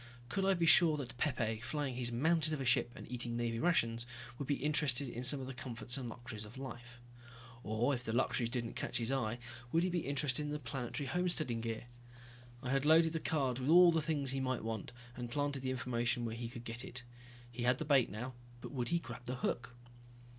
Could 0.29 0.45
I 0.45 0.55
be 0.55 0.65
sure 0.65 0.97
that 0.97 1.15
Pepe, 1.19 1.59
flying 1.59 1.93
his 1.95 2.11
mountain 2.11 2.55
of 2.55 2.59
a 2.59 2.65
ship 2.65 2.91
and 2.95 3.07
eating 3.11 3.37
Navy 3.37 3.59
rations, 3.59 4.07
would 4.39 4.47
be 4.47 4.55
interested 4.55 5.07
in 5.07 5.23
some 5.23 5.39
of 5.39 5.45
the 5.45 5.53
comforts 5.53 5.95
and 5.95 6.09
luxuries 6.09 6.43
of 6.43 6.57
life? 6.57 6.99
Or 7.63 7.93
if 7.93 8.03
the 8.03 8.11
luxuries 8.11 8.49
didn't 8.49 8.73
catch 8.73 8.97
his 8.97 9.11
eye, 9.11 9.37
would 9.71 9.83
he 9.83 9.89
be 9.91 10.07
interested 10.07 10.41
in 10.41 10.49
the 10.49 10.57
planetary 10.57 11.05
homesteading 11.05 11.61
gear? 11.61 11.83
I 12.63 12.71
had 12.71 12.83
loaded 12.83 13.13
the 13.13 13.19
cards 13.19 13.61
with 13.61 13.69
all 13.69 13.91
the 13.91 14.01
things 14.01 14.31
he 14.31 14.39
might 14.39 14.63
want, 14.63 14.91
and 15.15 15.29
planted 15.29 15.61
the 15.61 15.69
information 15.69 16.25
where 16.25 16.33
he 16.33 16.49
could 16.49 16.63
get 16.63 16.83
it. 16.83 17.03
He 17.51 17.61
had 17.61 17.77
the 17.77 17.85
bait 17.85 18.09
now 18.09 18.33
but 18.59 18.71
would 18.71 18.87
he 18.89 18.97
grab 18.97 19.25
the 19.25 19.35
hook? 19.35 19.75